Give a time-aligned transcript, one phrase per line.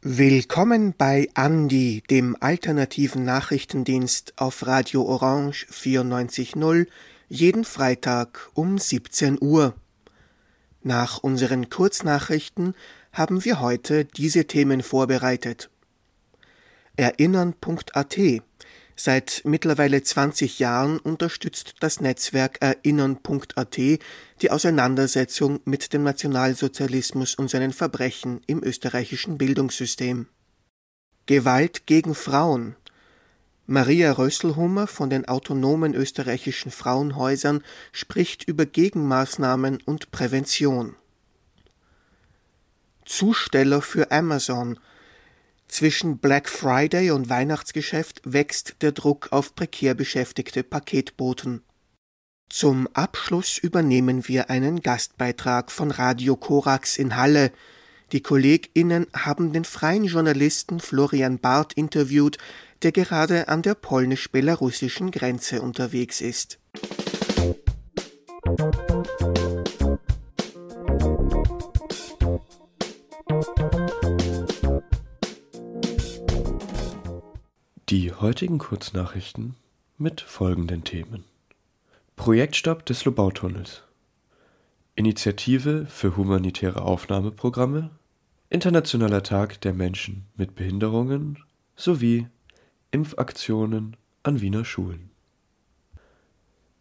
[0.00, 6.86] Willkommen bei Andi, dem alternativen Nachrichtendienst auf Radio Orange 94.0,
[7.28, 9.74] jeden Freitag um 17 Uhr.
[10.82, 12.74] Nach unseren Kurznachrichten
[13.12, 15.68] haben wir heute diese Themen vorbereitet.
[16.96, 18.16] Erinnern.at
[19.00, 27.72] Seit mittlerweile 20 Jahren unterstützt das Netzwerk Erinnern.at die Auseinandersetzung mit dem Nationalsozialismus und seinen
[27.72, 30.26] Verbrechen im österreichischen Bildungssystem.
[31.26, 32.74] Gewalt gegen Frauen
[33.66, 37.62] Maria Rösselhummer von den autonomen österreichischen Frauenhäusern
[37.92, 40.96] spricht über Gegenmaßnahmen und Prävention.
[43.04, 44.80] Zusteller für Amazon
[45.68, 51.62] zwischen Black Friday und Weihnachtsgeschäft wächst der Druck auf prekär beschäftigte Paketboten.
[52.48, 57.52] Zum Abschluss übernehmen wir einen Gastbeitrag von Radio Korax in Halle.
[58.12, 62.38] Die KollegInnen haben den freien Journalisten Florian Barth interviewt,
[62.82, 66.58] der gerade an der polnisch-belarussischen Grenze unterwegs ist.
[77.90, 79.56] Die heutigen Kurznachrichten
[79.96, 81.24] mit folgenden Themen:
[82.16, 83.82] Projektstopp des Lobautunnels,
[84.94, 87.88] Initiative für humanitäre Aufnahmeprogramme,
[88.50, 91.38] Internationaler Tag der Menschen mit Behinderungen
[91.76, 92.26] sowie
[92.90, 95.08] Impfaktionen an Wiener Schulen.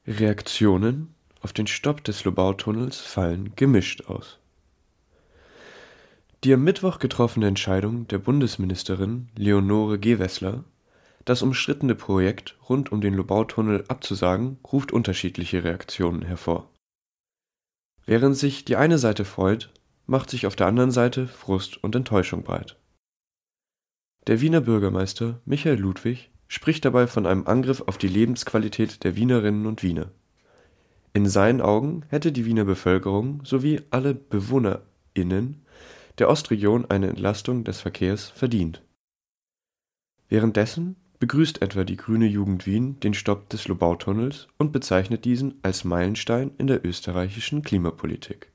[0.06, 4.40] Reaktionen auf den Stopp des Lobautunnels fallen gemischt aus.
[6.44, 10.66] Die am Mittwoch getroffene Entscheidung der Bundesministerin Leonore Gewessler
[11.28, 16.72] das umstrittene Projekt rund um den Lobautunnel abzusagen, ruft unterschiedliche Reaktionen hervor.
[18.06, 19.74] Während sich die eine Seite freut,
[20.06, 22.80] macht sich auf der anderen Seite Frust und Enttäuschung breit.
[24.28, 29.66] Der Wiener Bürgermeister Michael Ludwig spricht dabei von einem Angriff auf die Lebensqualität der Wienerinnen
[29.66, 30.12] und Wiener.
[31.12, 35.66] In seinen Augen hätte die Wiener Bevölkerung sowie alle BewohnerInnen
[36.20, 38.82] der Ostregion eine Entlastung des Verkehrs verdient.
[40.30, 45.84] Währenddessen begrüßt etwa die Grüne Jugend Wien den Stopp des Lobautunnels und bezeichnet diesen als
[45.84, 48.52] Meilenstein in der österreichischen Klimapolitik.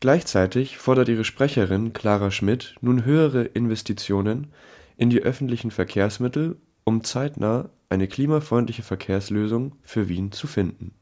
[0.00, 4.48] Gleichzeitig fordert ihre Sprecherin Clara Schmidt nun höhere Investitionen
[4.96, 10.94] in die öffentlichen Verkehrsmittel, um zeitnah eine klimafreundliche Verkehrslösung für Wien zu finden.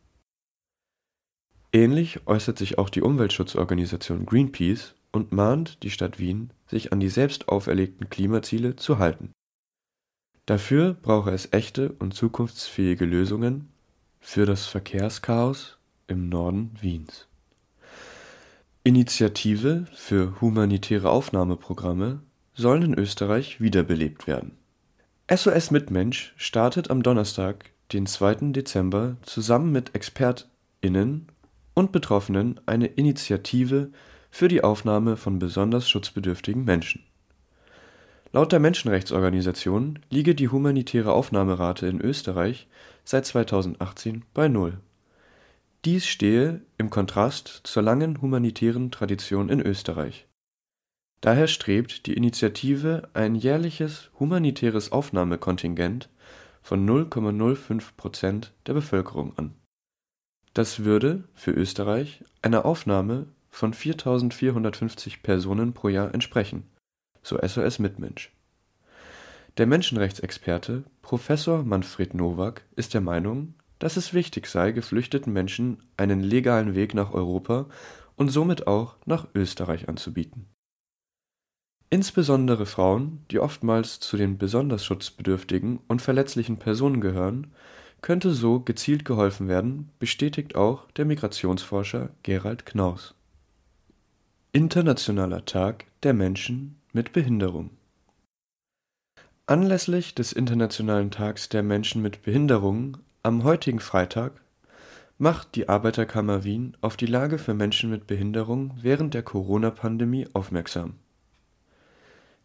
[1.73, 7.09] Ähnlich äußert sich auch die Umweltschutzorganisation Greenpeace und mahnt die Stadt Wien, sich an die
[7.09, 9.33] selbst auferlegten Klimaziele zu halten
[10.47, 13.69] Dafür brauche es echte und zukunftsfähige Lösungen
[14.21, 17.27] für das Verkehrschaos im Norden Wiens.
[18.83, 22.21] Initiative für humanitäre Aufnahmeprogramme
[22.53, 24.53] sollen in Österreich wiederbelebt werden.
[25.35, 28.53] SOS Mitmensch startet am Donnerstag, den 2.
[28.53, 31.29] Dezember, zusammen mit ExpertInnen
[31.73, 33.91] und Betroffenen eine Initiative
[34.31, 37.03] für die Aufnahme von besonders schutzbedürftigen Menschen
[38.35, 42.67] Laut der Menschenrechtsorganisation liege die humanitäre Aufnahmerate in Österreich
[43.05, 44.79] seit 2018 bei Null.
[45.85, 50.27] Dies stehe im Kontrast zur langen humanitären Tradition in Österreich.
[51.21, 56.09] Daher strebt die Initiative ein jährliches humanitäres Aufnahmekontingent
[56.61, 59.55] von 0,05 Prozent der Bevölkerung an.
[60.55, 66.65] Das würde für Österreich einer Aufnahme von 4.450 Personen pro Jahr entsprechen
[67.25, 68.31] so SOS Mitmensch.
[69.57, 76.23] Der Menschenrechtsexperte Professor Manfred Nowak ist der Meinung, dass es wichtig sei, geflüchteten Menschen einen
[76.23, 77.67] legalen Weg nach Europa
[78.17, 80.47] und somit auch nach Österreich anzubieten.
[81.91, 87.53] Insbesondere Frauen, die oftmals zu den besonders schutzbedürftigen und verletzlichen Personen gehören,
[88.03, 93.15] könnte so gezielt geholfen werden, bestätigt auch der Migrationsforscher Gerald Knaus.
[94.53, 97.71] Internationaler Tag der Menschen mit Behinderung.
[99.47, 104.41] Anlässlich des Internationalen Tags der Menschen mit Behinderung am heutigen Freitag
[105.19, 110.95] macht die Arbeiterkammer Wien auf die Lage für Menschen mit Behinderung während der Corona-Pandemie aufmerksam.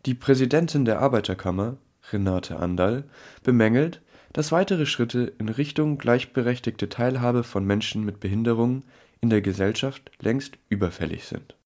[0.08, 1.78] Die Präsidentin der Arbeiterkammer,
[2.12, 3.04] Renate Andal,
[3.44, 4.02] bemängelt,
[4.34, 8.82] dass weitere Schritte in Richtung gleichberechtigte Teilhabe von Menschen mit Behinderung
[9.22, 11.59] in der Gesellschaft längst überfällig sind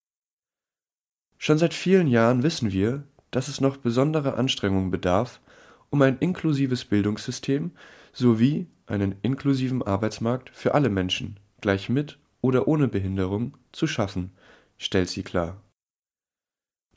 [1.46, 5.42] Schon seit vielen Jahren wissen wir, dass es noch besonderer Anstrengungen bedarf,
[5.90, 7.72] um ein inklusives Bildungssystem
[8.14, 14.32] sowie einen inklusiven Arbeitsmarkt für alle Menschen, gleich mit oder ohne Behinderung, zu schaffen,
[14.78, 15.62] stellt sie klar.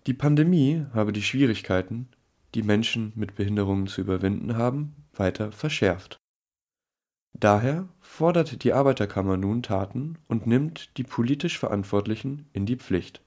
[0.06, 2.06] Die Pandemie habe die Schwierigkeiten,
[2.54, 6.18] die Menschen mit Behinderungen zu überwinden haben, weiter verschärft.
[7.36, 13.25] Daher fordert die Arbeiterkammer nun Taten und nimmt die politisch Verantwortlichen in die Pflicht.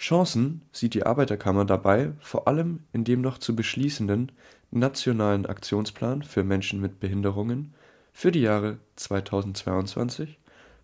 [0.00, 4.32] Chancen sieht die Arbeiterkammer dabei vor allem in dem noch zu beschließenden
[4.70, 7.74] Nationalen Aktionsplan für Menschen mit Behinderungen
[8.14, 10.38] für die Jahre 2022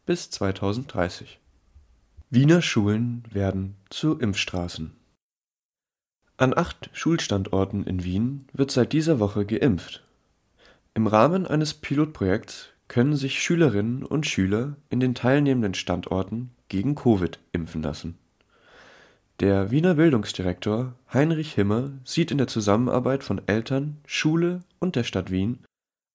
[0.04, 1.40] bis 2030.
[2.28, 4.94] Wiener Schulen werden zu Impfstraßen.
[6.36, 10.04] An acht Schulstandorten in Wien wird seit dieser Woche geimpft.
[10.92, 17.38] Im Rahmen eines Pilotprojekts können sich Schülerinnen und Schüler in den teilnehmenden Standorten gegen Covid
[17.52, 18.18] impfen lassen.
[19.40, 25.30] Der Wiener Bildungsdirektor Heinrich Himmer sieht in der Zusammenarbeit von Eltern, Schule und der Stadt
[25.30, 25.58] Wien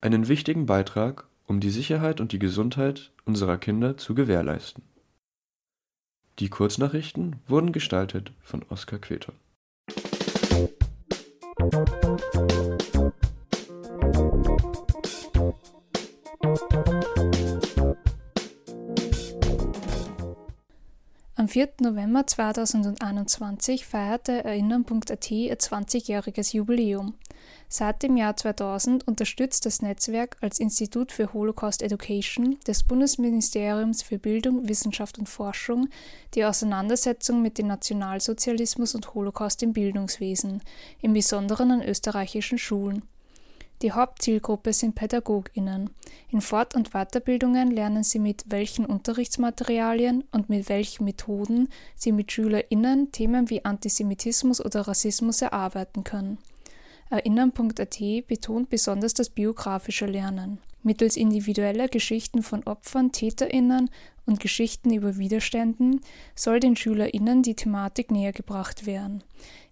[0.02, 4.84] einen wichtigen Beitrag, um die Sicherheit und die Gesundheit unserer Kinder zu gewährleisten
[6.42, 9.36] die Kurznachrichten wurden gestaltet von Oskar Queton.
[21.52, 21.68] 4.
[21.82, 27.16] November 2021 feierte Erinnern.at ihr 20-jähriges Jubiläum.
[27.68, 34.18] Seit dem Jahr 2000 unterstützt das Netzwerk als Institut für Holocaust Education des Bundesministeriums für
[34.18, 35.90] Bildung, Wissenschaft und Forschung
[36.36, 40.64] die Auseinandersetzung mit dem Nationalsozialismus und Holocaust im Bildungswesen,
[41.02, 43.04] im Besonderen an österreichischen Schulen.
[43.82, 45.90] Die Hauptzielgruppe sind PädagogInnen.
[46.30, 52.32] In Fort- und Weiterbildungen lernen sie mit welchen Unterrichtsmaterialien und mit welchen Methoden sie mit
[52.32, 56.38] SchülerInnen Themen wie Antisemitismus oder Rassismus erarbeiten können.
[57.10, 60.60] Erinnern.at betont besonders das biografische Lernen.
[60.84, 63.90] Mittels individueller Geschichten von Opfern, TäterInnen
[64.26, 66.02] und Geschichten über Widerständen
[66.36, 69.24] soll den SchülerInnen die Thematik nähergebracht werden.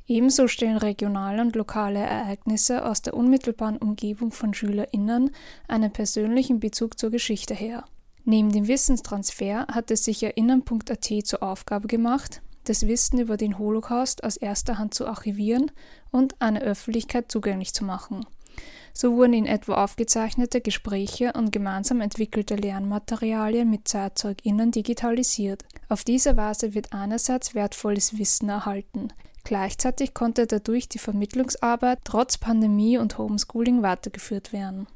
[0.09, 5.29] Ebenso stellen regionale und lokale Ereignisse aus der unmittelbaren Umgebung von SchülerInnen
[5.67, 7.85] einen persönlichen Bezug zur Geschichte her.
[8.25, 14.23] Neben dem Wissenstransfer hat es sich Erinnern.at zur Aufgabe gemacht, das Wissen über den Holocaust
[14.23, 15.71] aus erster Hand zu archivieren
[16.09, 18.25] und einer Öffentlichkeit zugänglich zu machen.
[18.93, 25.65] So wurden in etwa aufgezeichnete Gespräche und gemeinsam entwickelte Lernmaterialien mit ZeitzeugInnen digitalisiert.
[25.87, 29.13] Auf diese Weise wird einerseits wertvolles Wissen erhalten.
[29.43, 34.87] Gleichzeitig konnte dadurch die Vermittlungsarbeit trotz Pandemie und Homeschooling weitergeführt werden.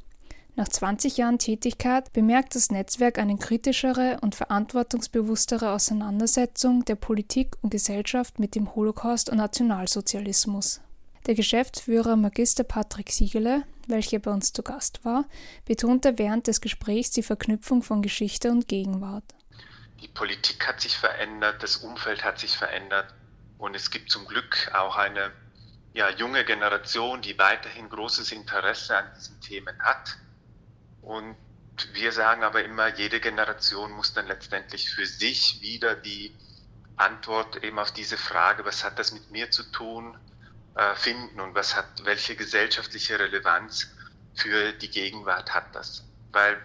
[0.56, 7.72] Nach 20 Jahren Tätigkeit bemerkt das Netzwerk eine kritischere und verantwortungsbewusstere Auseinandersetzung der Politik und
[7.72, 10.81] Gesellschaft mit dem Holocaust und Nationalsozialismus.
[11.25, 15.25] Der Geschäftsführer Magister Patrick Siegele, welcher bei uns zu Gast war,
[15.66, 19.24] betonte während des Gesprächs die Verknüpfung von Geschichte und Gegenwart.
[20.01, 23.16] Die Politik hat sich verändert, das Umfeld hat sich verändert
[23.63, 25.31] und es gibt zum Glück auch eine
[25.94, 30.18] ja, junge Generation, die weiterhin großes Interesse an diesen Themen hat
[31.01, 31.38] und
[31.94, 36.36] wir sagen aber immer, jede Generation muss dann letztendlich für sich wieder die
[36.98, 40.18] Antwort eben auf diese Frage, was hat das mit mir zu tun,
[40.75, 43.88] äh, finden und was hat, welche gesellschaftliche Relevanz
[44.36, 46.04] für die Gegenwart hat das.
[46.33, 46.61] Weil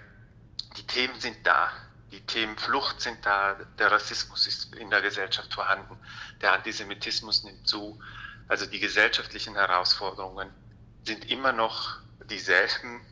[0.76, 1.70] die Themen sind da,
[2.10, 5.96] die Themen Flucht sind da, der Rassismus ist in der Gesellschaft vorhanden,
[6.40, 8.00] der Antisemitismus nimmt zu.
[8.48, 10.50] Also die gesellschaftlichen Herausforderungen
[11.04, 11.98] sind immer noch
[12.30, 13.04] dieselben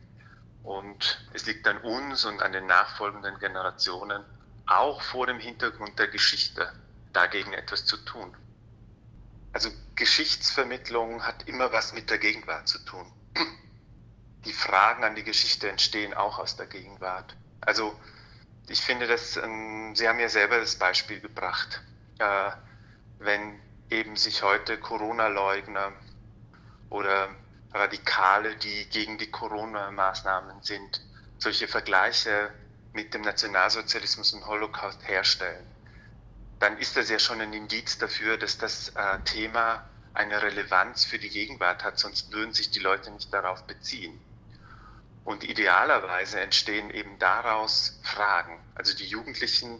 [0.63, 4.25] und es liegt an uns und an den nachfolgenden Generationen,
[4.65, 6.71] auch vor dem Hintergrund der Geschichte,
[7.13, 8.35] dagegen etwas zu tun.
[9.53, 13.11] Also Geschichtsvermittlung hat immer was mit der Gegenwart zu tun.
[14.45, 17.35] Die Fragen an die Geschichte entstehen auch aus der Gegenwart.
[17.61, 17.97] Also
[18.69, 21.81] ich finde das, ähm, Sie haben ja selber das Beispiel gebracht,
[22.19, 22.51] äh,
[23.19, 23.59] wenn
[23.89, 25.93] eben sich heute Corona-Leugner
[26.89, 27.29] oder
[27.73, 31.01] Radikale, die gegen die Corona-Maßnahmen sind,
[31.37, 32.51] solche Vergleiche
[32.93, 35.65] mit dem Nationalsozialismus und Holocaust herstellen,
[36.59, 39.83] dann ist das ja schon ein Indiz dafür, dass das äh, Thema
[40.13, 44.19] eine Relevanz für die Gegenwart hat, sonst würden sich die Leute nicht darauf beziehen.
[45.27, 48.63] Und idealerweise entstehen eben daraus Fragen.
[48.75, 49.79] Also die Jugendlichen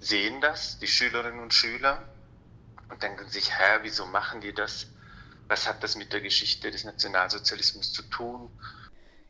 [0.00, 2.02] sehen das, die Schülerinnen und Schüler,
[2.88, 4.86] und denken sich, hä, wieso machen die das?
[5.48, 8.50] was hat das mit der Geschichte des Nationalsozialismus zu tun?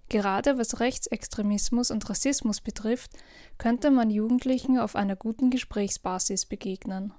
[0.08, 3.10] Gerade was Rechtsextremismus und Rassismus betrifft,
[3.58, 7.12] könnte man Jugendlichen auf einer guten Gesprächsbasis begegnen.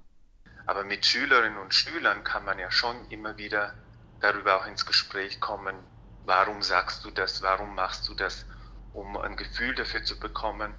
[0.65, 3.73] Aber mit Schülerinnen und Schülern kann man ja schon immer wieder
[4.19, 5.75] darüber auch ins Gespräch kommen,
[6.27, 8.45] warum sagst du das, warum machst du das,
[8.91, 10.75] um ein Gefühl dafür zu bekommen,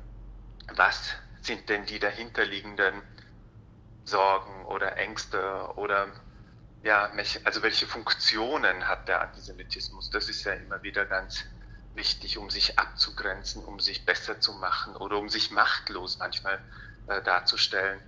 [0.69, 3.02] was sind denn die dahinterliegenden
[4.05, 6.12] Sorgen oder Ängste oder
[6.83, 7.11] ja,
[7.45, 10.11] also welche Funktionen hat der Antisemitismus?
[10.11, 11.45] Das ist ja immer wieder ganz
[11.95, 16.62] wichtig, um sich abzugrenzen, um sich besser zu machen oder um sich machtlos manchmal
[17.07, 18.00] äh, darzustellen.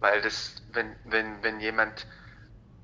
[0.00, 2.06] Weil das, wenn, wenn, wenn jemand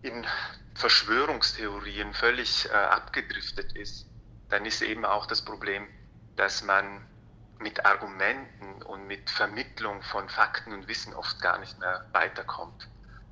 [0.03, 0.27] in
[0.75, 4.07] Verschwörungstheorien völlig äh, abgedriftet ist,
[4.49, 5.89] dann ist eben auch das Problem,
[6.37, 7.07] dass man
[7.59, 12.89] mit Argumenten und mit Vermittlung von Fakten und Wissen oft gar nicht mehr weiterkommt,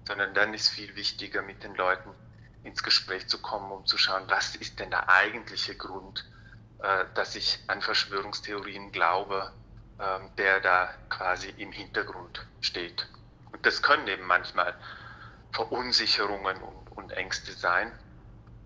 [0.06, 2.14] sondern dann ist viel wichtiger, mit den Leuten
[2.62, 6.24] ins Gespräch zu kommen, um zu schauen, was ist denn der eigentliche Grund,
[6.78, 9.52] äh, dass ich an Verschwörungstheorien glaube,
[9.98, 13.08] äh, der da quasi im Hintergrund steht.
[13.50, 14.74] Und das können eben manchmal
[15.52, 17.92] Verunsicherungen und, und Ängste sein,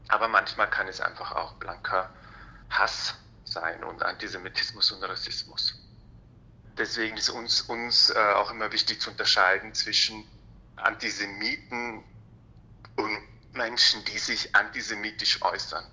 [0.08, 2.10] aber manchmal kann es einfach auch blanker
[2.70, 3.14] Hass
[3.44, 5.74] sein und Antisemitismus und Rassismus.
[6.78, 10.28] Deswegen ist uns, uns äh, auch immer wichtig zu unterscheiden zwischen
[10.76, 12.04] Antisemiten
[12.96, 13.18] und
[13.52, 15.84] Menschen, die sich antisemitisch äußern.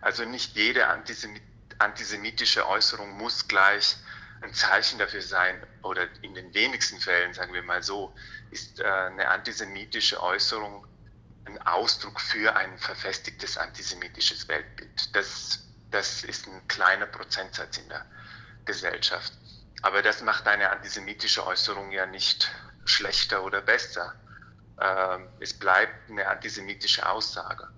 [0.00, 1.42] Also nicht jede Antisemit
[1.78, 3.96] antisemitische Äußerung muss gleich
[4.40, 8.14] ein Zeichen dafür sein, oder in den wenigsten Fällen, sagen wir mal so,
[8.50, 10.86] ist äh, eine antisemitische Äußerung
[11.44, 15.14] ein Ausdruck für ein verfestigtes antisemitisches Weltbild.
[15.14, 18.04] Das das ist ein kleiner Prozentsatz in der
[18.64, 19.32] Gesellschaft.
[19.82, 22.50] Aber das macht eine antisemitische Äußerung ja nicht
[22.84, 24.14] schlechter oder besser.
[24.80, 27.68] Ähm, es bleibt eine antisemitische Aussage.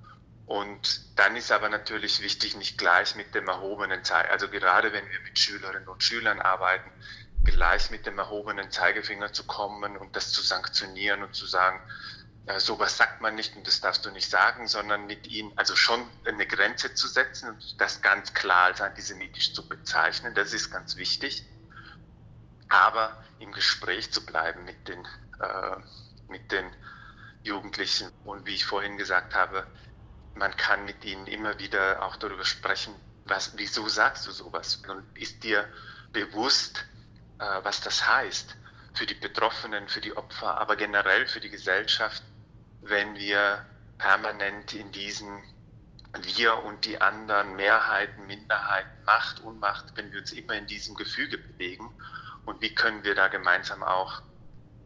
[0.46, 5.10] Und dann ist aber natürlich wichtig, nicht gleich mit dem erhobenen Zeigefinger, also gerade wenn
[5.10, 6.90] wir mit Schülerinnen und Schülern arbeiten,
[7.42, 11.80] gleich mit dem erhobenen Zeigefinger zu kommen und das zu sanktionieren und zu sagen,
[12.46, 15.76] äh, sowas sagt man nicht und das darfst du nicht sagen, sondern mit ihnen, also
[15.76, 20.70] schon eine Grenze zu setzen und das ganz klar als antisemitisch zu bezeichnen, das ist
[20.70, 21.46] ganz wichtig.
[22.68, 25.06] Aber im Gespräch zu bleiben mit den,
[25.40, 25.76] äh,
[26.28, 26.70] mit den
[27.42, 29.66] Jugendlichen und wie ich vorhin gesagt habe,
[30.34, 34.82] man kann mit ihnen immer wieder auch darüber sprechen, was, wieso sagst du sowas?
[34.88, 35.66] Und ist dir
[36.12, 36.84] bewusst,
[37.38, 38.54] äh, was das heißt
[38.92, 42.22] für die Betroffenen, für die Opfer, aber generell für die Gesellschaft,
[42.84, 43.64] wenn wir
[43.98, 45.42] permanent in diesen
[46.22, 51.38] wir und die anderen Mehrheiten, Minderheiten, Macht, Unmacht, wenn wir uns immer in diesem Gefüge
[51.38, 51.90] bewegen
[52.46, 54.22] und wie können wir da gemeinsam auch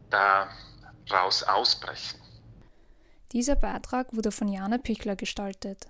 [0.09, 2.19] daraus ausbrechen.
[3.31, 5.87] Dieser Beitrag wurde von Jana Pichler gestaltet.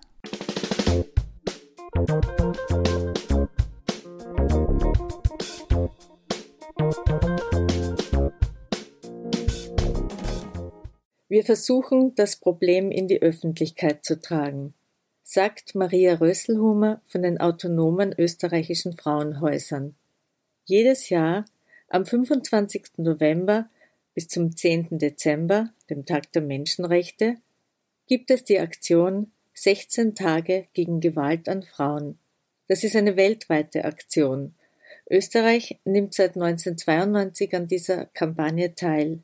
[11.29, 14.74] Wir versuchen, das Problem in die Öffentlichkeit zu tragen,
[15.21, 19.93] sagt Maria Rösselhumer von den autonomen österreichischen Frauenhäusern.
[20.65, 21.45] Jedes Jahr
[21.88, 22.98] am 25.
[22.98, 23.69] November
[24.15, 24.98] bis zum 10.
[24.98, 27.36] Dezember, dem Tag der Menschenrechte,
[28.07, 32.17] gibt es die Aktion 16 Tage gegen Gewalt an Frauen.
[32.67, 34.55] Das ist eine weltweite Aktion.
[35.07, 39.19] Österreich nimmt seit 1992 an dieser Kampagne teil.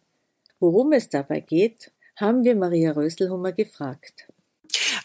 [0.59, 4.27] Worum es dabei geht haben wir Maria Röselhummer gefragt.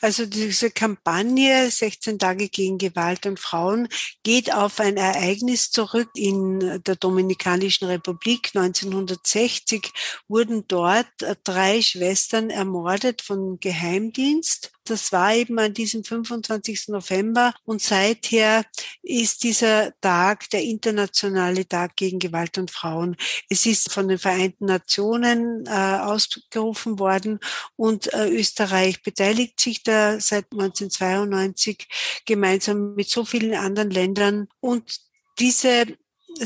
[0.00, 3.88] Also diese Kampagne 16 Tage gegen Gewalt an Frauen
[4.22, 8.50] geht auf ein Ereignis zurück in der Dominikanischen Republik.
[8.54, 9.92] 1960
[10.28, 11.06] wurden dort
[11.44, 16.88] drei Schwestern ermordet vom Geheimdienst das war eben an diesem 25.
[16.88, 18.64] November und seither
[19.02, 23.16] ist dieser Tag der internationale Tag gegen Gewalt an Frauen.
[23.48, 27.38] Es ist von den Vereinten Nationen äh, ausgerufen worden
[27.76, 31.86] und äh, Österreich beteiligt sich da seit 1992
[32.26, 35.00] gemeinsam mit so vielen anderen Ländern und
[35.38, 35.86] diese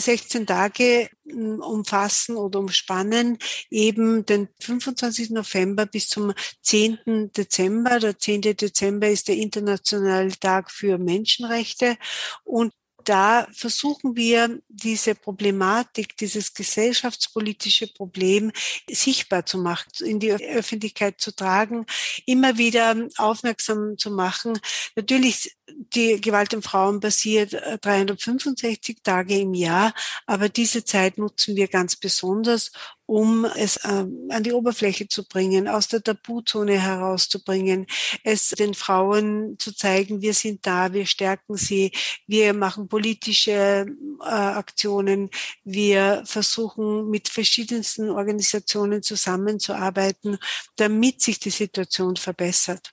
[0.01, 3.39] 16 Tage hm, umfassen oder umspannen
[3.71, 5.31] eben den 25.
[5.31, 6.33] November bis zum
[6.63, 7.31] 10.
[7.37, 7.99] Dezember.
[8.01, 8.43] Der 10.
[8.43, 11.97] Dezember ist der internationale Tag für Menschenrechte
[12.45, 12.73] und
[13.05, 18.51] da versuchen wir, diese Problematik, dieses gesellschaftspolitische Problem
[18.91, 21.87] sichtbar zu machen, in die Öffentlichkeit zu tragen,
[22.27, 24.59] immer wieder aufmerksam zu machen.
[24.97, 25.57] Natürlich,
[25.95, 29.95] die Gewalt an Frauen passiert 365 Tage im Jahr,
[30.27, 32.73] aber diese Zeit nutzen wir ganz besonders,
[33.07, 37.87] um es äh, an die Oberfläche zu bringen, aus der Tabuzone herauszubringen,
[38.23, 41.93] es den Frauen zu zeigen, wir sind da, wir stärken sie,
[42.27, 43.87] wir machen politische
[44.21, 45.31] äh, Aktionen,
[45.65, 50.39] wir versuchen mit verschiedensten Organisationen zusammenzuarbeiten,
[50.77, 52.93] damit sich die Situation verbessert.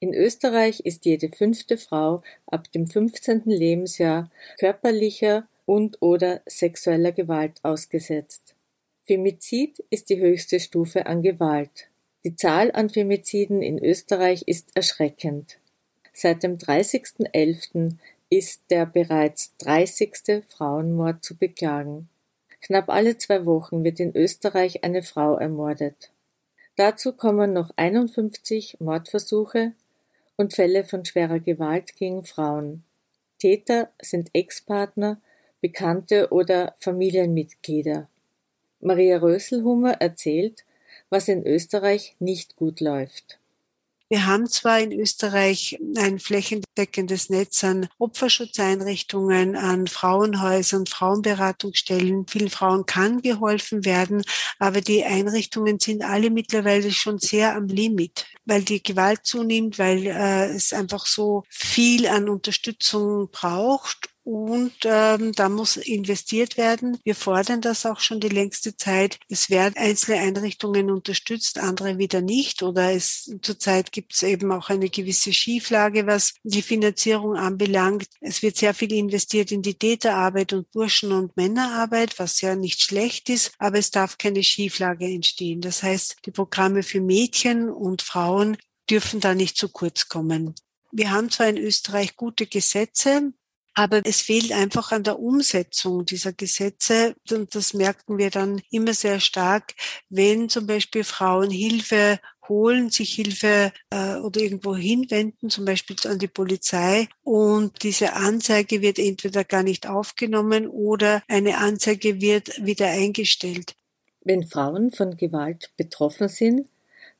[0.00, 3.42] In Österreich ist jede fünfte Frau ab dem 15.
[3.46, 8.53] Lebensjahr körperlicher und/oder sexueller Gewalt ausgesetzt.
[9.06, 11.88] Femizid ist die höchste Stufe an Gewalt.
[12.24, 15.58] Die Zahl an Femiziden in Österreich ist erschreckend.
[16.14, 17.96] Seit dem 30.11.
[18.30, 20.42] ist der bereits 30.
[20.48, 22.08] Frauenmord zu beklagen.
[22.62, 26.10] Knapp alle zwei Wochen wird in Österreich eine Frau ermordet.
[26.76, 29.72] Dazu kommen noch 51 Mordversuche,
[30.36, 32.84] und Fälle von schwerer Gewalt gegen Frauen.
[33.38, 35.20] Täter sind Ex-Partner,
[35.60, 38.08] Bekannte oder Familienmitglieder.
[38.84, 40.64] Maria Röselhummer erzählt,
[41.10, 43.38] was in Österreich nicht gut läuft.
[44.10, 52.26] Wir haben zwar in Österreich ein flächendeckendes Netz an Opferschutzeinrichtungen, an Frauenhäusern, Frauenberatungsstellen.
[52.28, 54.22] Vielen Frauen kann geholfen werden,
[54.58, 60.06] aber die Einrichtungen sind alle mittlerweile schon sehr am Limit, weil die Gewalt zunimmt, weil
[60.06, 66.98] äh, es einfach so viel an Unterstützung braucht und ähm, da muss investiert werden.
[67.04, 69.18] Wir fordern das auch schon die längste Zeit.
[69.28, 72.62] Es werden einzelne Einrichtungen unterstützt, andere wieder nicht.
[72.62, 78.06] Oder es zurzeit gibt es eben auch eine gewisse Schieflage, was die Finanzierung anbelangt.
[78.20, 82.80] Es wird sehr viel investiert in die Täterarbeit und Burschen- und Männerarbeit, was ja nicht
[82.80, 85.60] schlecht ist, aber es darf keine Schieflage entstehen.
[85.60, 88.56] Das heißt, die Programme für Mädchen und Frauen
[88.88, 90.54] dürfen da nicht zu kurz kommen.
[90.92, 93.32] Wir haben zwar in Österreich gute Gesetze,
[93.74, 97.14] aber es fehlt einfach an der Umsetzung dieser Gesetze.
[97.30, 99.74] Und das merken wir dann immer sehr stark,
[100.08, 106.18] wenn zum Beispiel Frauen Hilfe holen, sich Hilfe äh, oder irgendwo hinwenden, zum Beispiel an
[106.18, 107.08] die Polizei.
[107.22, 113.74] Und diese Anzeige wird entweder gar nicht aufgenommen oder eine Anzeige wird wieder eingestellt.
[114.20, 116.68] Wenn Frauen von Gewalt betroffen sind,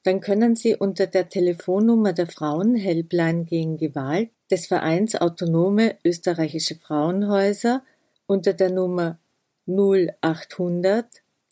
[0.05, 7.83] dann können sie unter der Telefonnummer der Frauenhelpline gegen Gewalt des Vereins Autonome Österreichische Frauenhäuser
[8.27, 9.19] unter der Nummer
[9.67, 11.07] 0800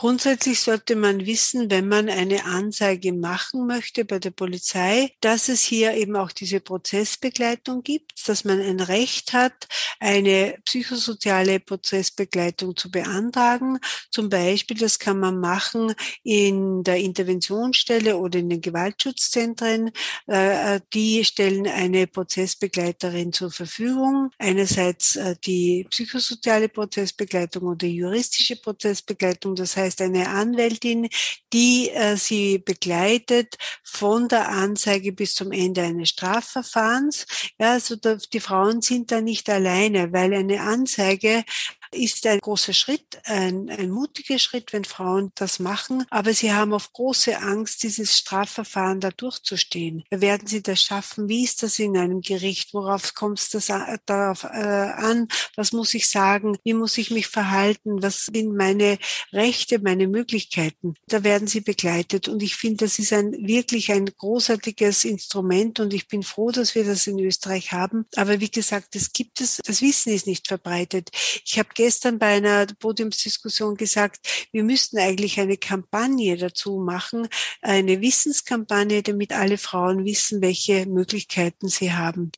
[0.00, 5.62] Grundsätzlich sollte man wissen, wenn man eine Anzeige machen möchte bei der Polizei, dass es
[5.62, 9.66] hier eben auch diese Prozessbegleitung gibt, dass man ein Recht hat,
[9.98, 13.80] eine psychosoziale Prozessbegleitung zu beantragen.
[14.12, 19.90] Zum Beispiel, das kann man machen in der Interventionsstelle oder in den Gewaltschutzzentren.
[20.28, 24.30] Äh, die stellen eine Prozessbegleiterin zur Verfügung.
[24.38, 29.56] Einerseits äh, die psychosoziale Prozessbegleitung oder juristische Prozessbegleitung.
[29.56, 31.08] Das heißt, heißt eine Anwältin,
[31.52, 37.26] die äh, sie begleitet von der Anzeige bis zum Ende eines Strafverfahrens.
[37.58, 41.44] Ja, also die Frauen sind da nicht alleine, weil eine Anzeige
[41.92, 46.04] ist ein großer Schritt, ein, ein mutiger Schritt, wenn Frauen das machen.
[46.10, 50.04] Aber sie haben auf große Angst, dieses Strafverfahren da durchzustehen.
[50.10, 51.28] Werden sie das schaffen?
[51.28, 52.74] Wie ist das in einem Gericht?
[52.74, 53.66] Worauf kommt es das
[54.06, 55.28] darauf äh, an?
[55.56, 56.56] Was muss ich sagen?
[56.64, 58.02] Wie muss ich mich verhalten?
[58.02, 58.98] Was sind meine
[59.32, 60.94] Rechte, meine Möglichkeiten?
[61.06, 62.28] Da werden sie begleitet.
[62.28, 65.80] Und ich finde, das ist ein wirklich ein großartiges Instrument.
[65.80, 68.06] Und ich bin froh, dass wir das in Österreich haben.
[68.16, 71.10] Aber wie gesagt, es gibt es, das Wissen ist nicht verbreitet.
[71.44, 77.28] Ich habe gestern bei einer Podiumsdiskussion gesagt, wir müssten eigentlich eine Kampagne dazu machen,
[77.62, 82.32] eine Wissenskampagne, damit alle Frauen wissen, welche Möglichkeiten sie haben.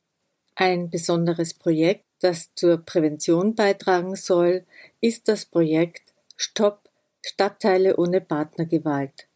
[0.53, 4.63] Ein besonderes Projekt, das zur Prävention beitragen soll,
[5.01, 6.03] ist das Projekt
[6.37, 6.87] Stopp
[7.23, 9.27] Stadtteile ohne Partnergewalt.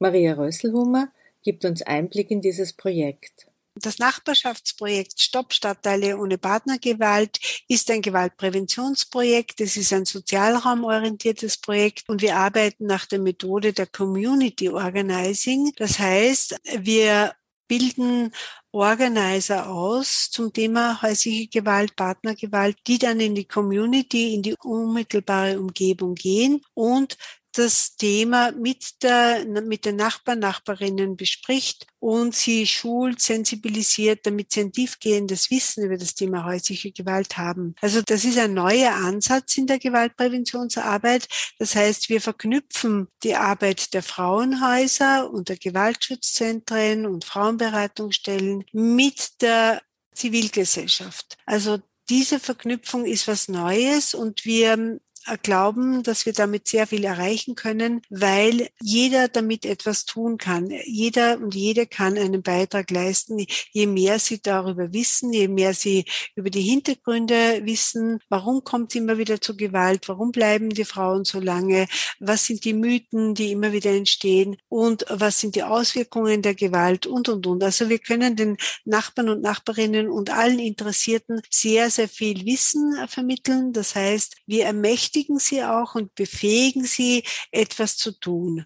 [0.00, 3.46] Maria Rösselhummer gibt uns Einblick in dieses Projekt.
[3.78, 9.60] Das Nachbarschaftsprojekt Stopp Stadtteile ohne Partnergewalt ist ein Gewaltpräventionsprojekt.
[9.60, 15.72] Es ist ein sozialraumorientiertes Projekt und wir arbeiten nach der Methode der Community Organizing.
[15.76, 17.34] Das heißt, wir
[17.68, 18.32] bilden
[18.72, 25.58] Organizer aus zum Thema häusliche Gewalt, Partnergewalt, die dann in die Community, in die unmittelbare
[25.58, 27.18] Umgebung gehen und
[27.58, 34.60] das Thema mit, der, mit den Nachbarn, Nachbarinnen bespricht und sie schult, sensibilisiert, damit sie
[34.60, 37.74] ein tiefgehendes Wissen über das Thema häusliche Gewalt haben.
[37.80, 41.28] Also das ist ein neuer Ansatz in der Gewaltpräventionsarbeit.
[41.58, 49.82] Das heißt, wir verknüpfen die Arbeit der Frauenhäuser und der Gewaltschutzzentren und Frauenberatungsstellen mit der
[50.14, 51.36] Zivilgesellschaft.
[51.46, 55.00] Also diese Verknüpfung ist was Neues und wir
[55.42, 60.70] glauben, dass wir damit sehr viel erreichen können, weil jeder damit etwas tun kann.
[60.84, 63.44] Jeder und jede kann einen Beitrag leisten.
[63.72, 66.04] Je mehr sie darüber wissen, je mehr sie
[66.36, 71.24] über die Hintergründe wissen, warum kommt es immer wieder zu Gewalt, warum bleiben die Frauen
[71.24, 71.86] so lange,
[72.20, 77.06] was sind die Mythen, die immer wieder entstehen und was sind die Auswirkungen der Gewalt
[77.06, 77.64] und, und, und.
[77.64, 83.72] Also wir können den Nachbarn und Nachbarinnen und allen Interessierten sehr, sehr viel Wissen vermitteln.
[83.72, 88.64] Das heißt, wir ermächtigen sie auch und befähigen sie, etwas zu tun.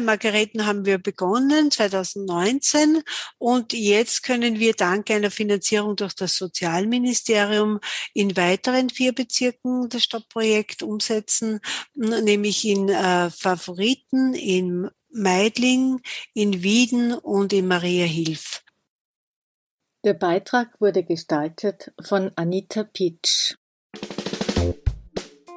[0.00, 3.02] Margareten haben wir begonnen 2019
[3.38, 7.78] und jetzt können wir dank einer Finanzierung durch das Sozialministerium
[8.12, 11.60] in weiteren vier Bezirken das Stadtprojekt umsetzen,
[11.94, 16.00] nämlich in äh, Favoriten, in Meidling,
[16.34, 18.64] in Wieden und in Maria Hilf.
[20.04, 23.54] Der Beitrag wurde gestaltet von Anita Pitsch.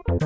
[0.08, 0.24] Dieser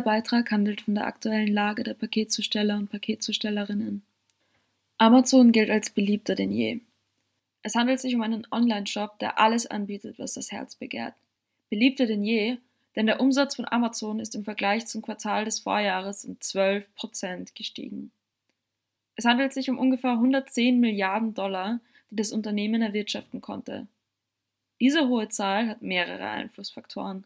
[0.00, 4.02] Beitrag handelt von der aktuellen Lage der Paketzusteller und Paketzustellerinnen.
[4.96, 6.80] Amazon gilt als beliebter denn je.
[7.60, 11.12] Es handelt sich um einen Online-Shop, der alles anbietet, was das Herz begehrt.
[11.68, 12.56] Beliebter denn je,
[12.96, 17.54] denn der Umsatz von Amazon ist im Vergleich zum Quartal des Vorjahres um 12 Prozent
[17.54, 18.10] gestiegen.
[19.16, 23.86] Es handelt sich um ungefähr 110 Milliarden Dollar, die das Unternehmen erwirtschaften konnte.
[24.80, 27.24] Diese hohe Zahl hat mehrere Einflussfaktoren,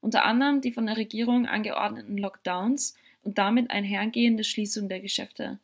[0.00, 5.58] unter anderem die von der Regierung angeordneten Lockdowns und damit einhergehende Schließung der Geschäfte.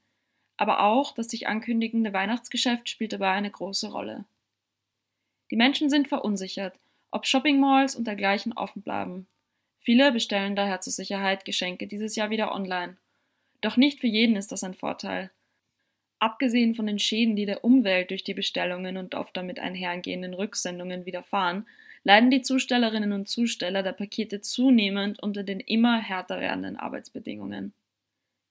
[0.56, 4.24] Aber auch das sich ankündigende Weihnachtsgeschäft spielt dabei eine große Rolle.
[5.50, 6.78] Die Menschen sind verunsichert,
[7.10, 9.26] ob Shoppingmalls und dergleichen offen bleiben.
[9.80, 12.96] Viele bestellen daher zur Sicherheit Geschenke dieses Jahr wieder online.
[13.60, 15.30] Doch nicht für jeden ist das ein Vorteil.
[16.24, 21.04] Abgesehen von den Schäden, die der Umwelt durch die Bestellungen und oft damit einhergehenden Rücksendungen
[21.04, 21.68] widerfahren,
[22.02, 27.74] leiden die Zustellerinnen und Zusteller der Pakete zunehmend unter den immer härter werdenden Arbeitsbedingungen.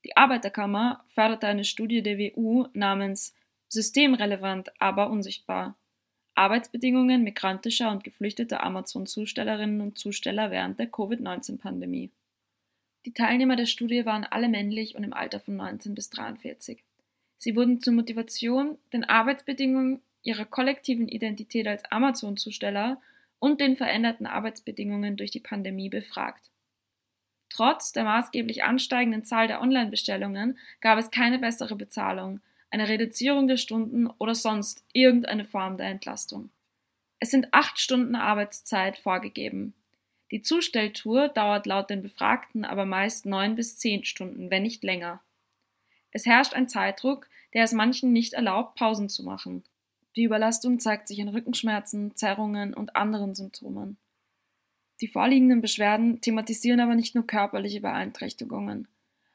[0.06, 3.34] Die Arbeiterkammer förderte eine Studie der WU namens
[3.70, 5.76] Systemrelevant, aber unsichtbar.
[6.36, 12.12] Arbeitsbedingungen migrantischer und geflüchteter Amazon-Zustellerinnen und Zusteller während der Covid-19-Pandemie.
[13.08, 16.84] Die Teilnehmer der Studie waren alle männlich und im Alter von 19 bis 43.
[17.38, 23.02] Sie wurden zur Motivation, den Arbeitsbedingungen ihrer kollektiven Identität als Amazon-Zusteller
[23.40, 26.50] und den veränderten Arbeitsbedingungen durch die Pandemie befragt.
[27.50, 32.40] Trotz der maßgeblich ansteigenden Zahl der Online-Bestellungen gab es keine bessere Bezahlung,
[32.72, 36.50] eine Reduzierung der Stunden oder sonst irgendeine Form der Entlastung.
[37.20, 39.74] Es sind acht Stunden Arbeitszeit vorgegeben.
[40.32, 45.22] Die Zustelltour dauert laut den Befragten aber meist neun bis zehn Stunden, wenn nicht länger.
[46.14, 49.64] Es herrscht ein Zeitdruck, der es manchen nicht erlaubt, Pausen zu machen.
[50.16, 53.98] Die Überlastung zeigt sich in Rückenschmerzen, Zerrungen und anderen Symptomen.
[55.02, 58.88] Die vorliegenden Beschwerden thematisieren aber nicht nur körperliche Beeinträchtigungen.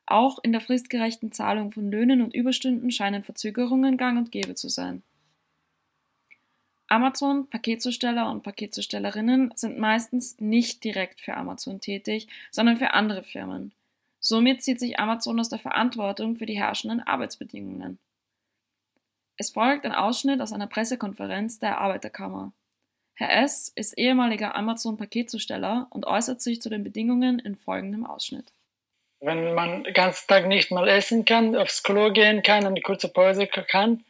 [0.07, 4.69] Auch in der fristgerechten Zahlung von Löhnen und Überstunden scheinen Verzögerungen gang und gäbe zu
[4.69, 5.03] sein.
[6.87, 13.73] Amazon, Paketzusteller und Paketzustellerinnen sind meistens nicht direkt für Amazon tätig, sondern für andere Firmen.
[14.21, 17.99] Somit zieht sich Amazon aus der Verantwortung für die herrschenden Arbeitsbedingungen.
[19.37, 22.53] Es folgt ein Ausschnitt aus einer Pressekonferenz der Arbeiterkammer.
[23.15, 23.73] Herr S.
[23.75, 28.53] ist ehemaliger Amazon-Paketzusteller und äußert sich zu den Bedingungen in folgendem Ausschnitt.
[29.21, 33.09] Wenn man den ganzen Tag nicht mal essen kann, aufs Klo gehen kann, eine kurze
[33.09, 34.05] Pause kann,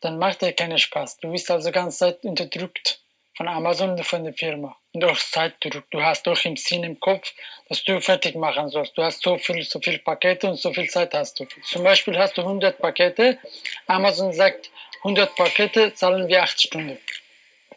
[0.00, 1.18] dann macht er keinen Spaß.
[1.18, 3.03] Du bist also die ganze Zeit unterdrückt
[3.36, 4.76] von Amazon von der Firma.
[4.92, 5.90] Und auch Zeitdruck.
[5.90, 7.32] Du hast doch im Sinn im Kopf,
[7.68, 8.96] dass du fertig machen sollst.
[8.96, 11.46] Du hast so viel, so viel Pakete und so viel Zeit hast du.
[11.64, 13.38] Zum Beispiel hast du 100 Pakete.
[13.86, 16.98] Amazon sagt, 100 Pakete zahlen wir 8 Stunden.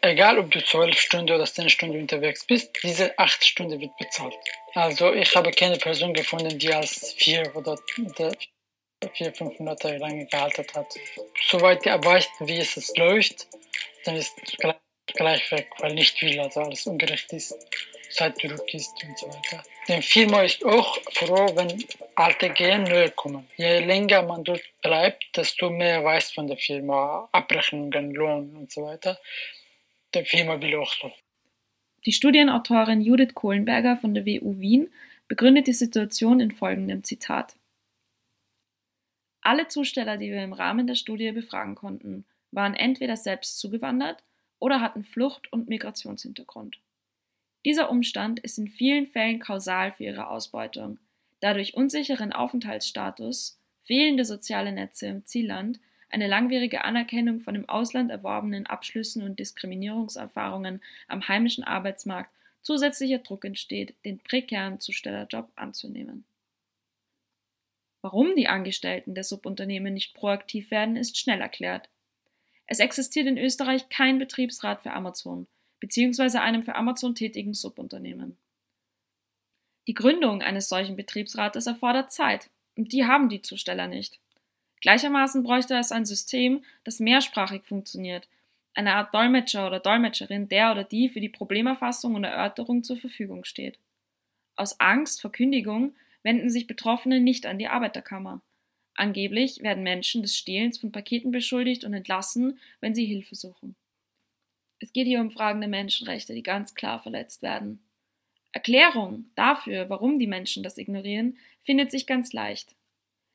[0.00, 4.34] Egal, ob du 12 Stunden oder 10 Stunden unterwegs bist, diese 8 Stunden wird bezahlt.
[4.74, 7.76] Also ich habe keine Person gefunden, die als 4 oder
[9.12, 10.86] 4, 5 Monate lang gehalten hat.
[11.48, 13.48] Soweit er weiß, wie es läuft,
[14.04, 14.56] dann ist es
[15.14, 17.54] gleich weg, weil nicht viel, also alles ungerecht ist,
[18.10, 19.62] Zeitdruck ist und so weiter.
[19.86, 23.46] Die Firma ist auch froh, wenn alte gehen, neue kommen.
[23.56, 28.84] Je länger man dort bleibt, desto mehr weiß von der Firma, Abrechnungen, Lohn und so
[28.84, 29.18] weiter.
[30.14, 31.12] Die Firma will auch so.
[32.06, 34.90] Die Studienautorin Judith Kohlenberger von der WU Wien
[35.26, 37.54] begründet die Situation in folgendem Zitat.
[39.42, 44.22] Alle Zusteller, die wir im Rahmen der Studie befragen konnten, waren entweder selbst zugewandert
[44.58, 46.78] oder hatten Flucht- und Migrationshintergrund.
[47.64, 50.98] Dieser Umstand ist in vielen Fällen kausal für ihre Ausbeutung,
[51.40, 58.10] da durch unsicheren Aufenthaltsstatus, fehlende soziale Netze im Zielland eine langwierige Anerkennung von im Ausland
[58.10, 62.30] erworbenen Abschlüssen und Diskriminierungserfahrungen am heimischen Arbeitsmarkt
[62.62, 66.24] zusätzlicher Druck entsteht, den prekären Zustellerjob anzunehmen.
[68.00, 71.88] Warum die Angestellten der Subunternehmen nicht proaktiv werden, ist schnell erklärt.
[72.68, 75.46] Es existiert in Österreich kein Betriebsrat für Amazon,
[75.80, 78.36] beziehungsweise einem für Amazon tätigen Subunternehmen.
[79.86, 84.20] Die Gründung eines solchen Betriebsrates erfordert Zeit, und die haben die Zusteller nicht.
[84.82, 88.28] Gleichermaßen bräuchte es ein System, das mehrsprachig funktioniert,
[88.74, 93.44] eine Art Dolmetscher oder Dolmetscherin, der oder die für die Problemerfassung und Erörterung zur Verfügung
[93.44, 93.78] steht.
[94.56, 98.42] Aus Angst vor Kündigung wenden sich Betroffene nicht an die Arbeiterkammer.
[98.98, 103.76] Angeblich werden Menschen des Stehlens von Paketen beschuldigt und entlassen, wenn sie Hilfe suchen.
[104.80, 107.78] Es geht hier um Fragen der Menschenrechte, die ganz klar verletzt werden.
[108.50, 112.74] Erklärung dafür, warum die Menschen das ignorieren, findet sich ganz leicht.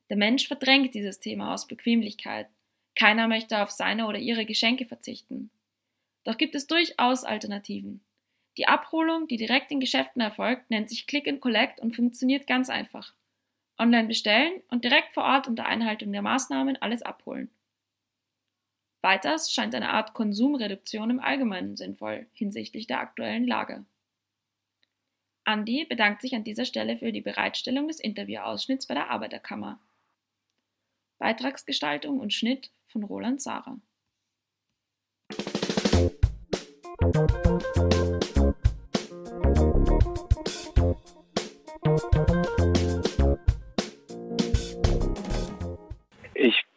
[0.09, 2.47] Der Mensch verdrängt dieses Thema aus Bequemlichkeit.
[2.93, 5.49] Keiner möchte auf seine oder ihre Geschenke verzichten.
[6.25, 8.01] Doch gibt es durchaus Alternativen.
[8.57, 12.69] Die Abholung, die direkt in Geschäften erfolgt, nennt sich Click and Collect und funktioniert ganz
[12.69, 13.13] einfach.
[13.77, 17.49] Online bestellen und direkt vor Ort unter Einhaltung der Maßnahmen alles abholen.
[19.01, 23.85] Weiters scheint eine Art Konsumreduktion im Allgemeinen sinnvoll hinsichtlich der aktuellen Lage.
[25.43, 29.79] Andi bedankt sich an dieser Stelle für die Bereitstellung des Interviewausschnitts bei der Arbeiterkammer.
[31.17, 33.77] Beitragsgestaltung und Schnitt von Roland Sara.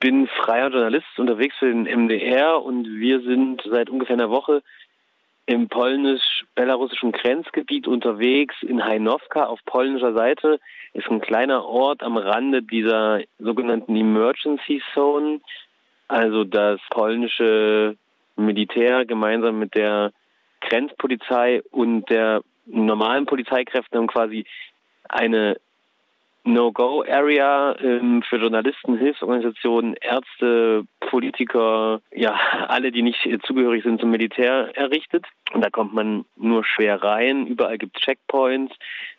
[0.01, 4.63] Bin freier Journalist unterwegs für den MDR und wir sind seit ungefähr einer Woche
[5.47, 10.59] im polnisch-belarussischen Grenzgebiet unterwegs in Hajnowka auf polnischer Seite.
[10.93, 15.41] Ist ein kleiner Ort am Rande dieser sogenannten Emergency Zone.
[16.09, 17.97] Also das polnische
[18.35, 20.13] Militär gemeinsam mit der
[20.61, 24.45] Grenzpolizei und der normalen Polizeikräften haben quasi
[25.09, 25.57] eine
[26.47, 32.33] No-Go-Area ähm, für Journalisten, Hilfsorganisationen, Ärzte, Politiker, ja,
[32.69, 35.27] alle, die nicht zugehörig sind zum Militär errichtet.
[35.53, 37.47] Und da kommt man nur schwer rein.
[37.47, 38.75] Überall gibt es Checkpoints.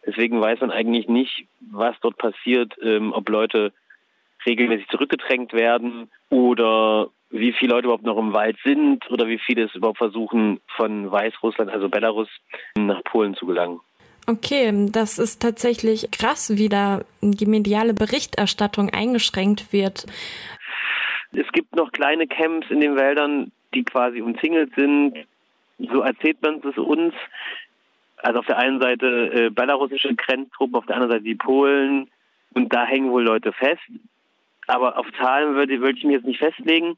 [0.06, 3.74] Deswegen weiß man eigentlich nicht, was dort passiert, ähm, ob Leute
[4.46, 9.66] regelmäßig zurückgedrängt werden oder wie viele Leute überhaupt noch im Wald sind oder wie viele
[9.66, 12.30] es überhaupt versuchen, von Weißrussland, also Belarus,
[12.78, 13.82] nach Polen zu gelangen.
[14.30, 20.06] Okay, das ist tatsächlich krass, wie da die mediale Berichterstattung eingeschränkt wird.
[21.32, 25.14] Es gibt noch kleine Camps in den Wäldern, die quasi umzingelt sind.
[25.78, 27.14] So erzählt man es uns.
[28.18, 32.10] Also auf der einen Seite äh, belarussische Grenztruppen, auf der anderen Seite die Polen.
[32.54, 33.82] Und da hängen wohl Leute fest.
[34.66, 36.98] Aber auf Zahlen würde, würde ich mich jetzt nicht festlegen.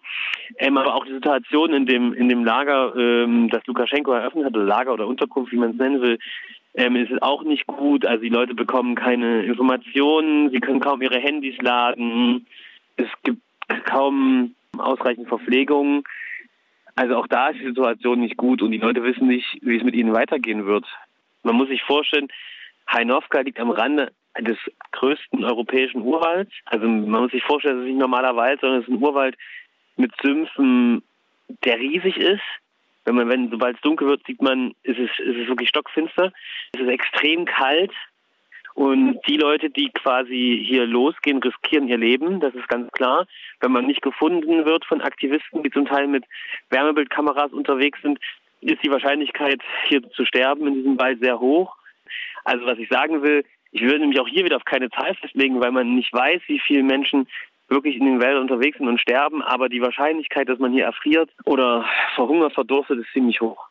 [0.57, 4.55] Ähm, aber auch die Situation in dem, in dem Lager, ähm, das Lukaschenko eröffnet hat,
[4.55, 6.17] oder Lager oder Unterkunft, wie man es nennen will,
[6.79, 8.05] ähm, ist es auch nicht gut.
[8.05, 12.47] Also die Leute bekommen keine Informationen, sie können kaum ihre Handys laden,
[12.95, 13.41] es gibt
[13.83, 16.07] kaum ausreichend Verpflegung.
[16.95, 19.83] Also auch da ist die Situation nicht gut und die Leute wissen nicht, wie es
[19.83, 20.85] mit ihnen weitergehen wird.
[21.43, 22.29] Man muss sich vorstellen,
[22.87, 24.57] Hainovka liegt am Rande des
[24.93, 26.51] größten europäischen Urwalds.
[26.65, 29.37] Also man muss sich vorstellen, es ist nicht normaler Wald, sondern es ist ein Urwald
[29.97, 31.03] mit Sümpfen,
[31.65, 32.41] der riesig ist
[33.09, 36.31] wenn man, wenn, sobald es dunkel wird, sieht man, ist es, ist es wirklich stockfinster.
[36.73, 37.91] Es ist extrem kalt.
[38.75, 43.25] Und die Leute, die quasi hier losgehen, riskieren ihr Leben, das ist ganz klar.
[43.61, 46.23] Wenn man nicht gefunden wird von Aktivisten, die zum Teil mit
[46.69, 48.19] Wärmebildkameras unterwegs sind,
[48.61, 51.75] ist die Wahrscheinlichkeit, hier zu sterben in diesem Wald sehr hoch.
[52.43, 55.59] Also was ich sagen will, ich würde nämlich auch hier wieder auf keine Zahl festlegen,
[55.59, 57.27] weil man nicht weiß, wie viele Menschen
[57.69, 61.29] wirklich in den Wäldern unterwegs sind und sterben, aber die Wahrscheinlichkeit, dass man hier erfriert
[61.45, 63.67] oder verhungert, verdurstet, ist ziemlich hoch.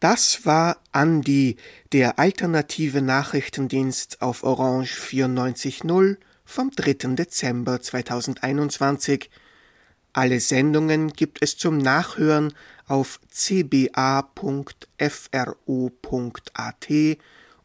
[0.00, 1.56] Das war Andi,
[1.92, 7.14] der alternative Nachrichtendienst auf Orange 94.0 vom 3.
[7.16, 9.28] Dezember 2021
[10.18, 12.52] alle Sendungen gibt es zum Nachhören
[12.88, 14.26] auf cba.fro.at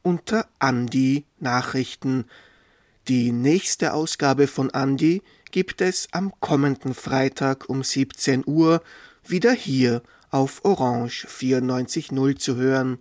[0.03, 2.25] unter Andi Nachrichten.
[3.07, 8.83] Die nächste Ausgabe von Andi gibt es am kommenden Freitag um 17 Uhr
[9.25, 12.99] wieder hier auf Orange 94.0 zu hören.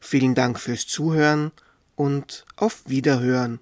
[0.00, 1.50] Vielen Dank fürs Zuhören
[1.96, 3.58] und auf Wiederhören.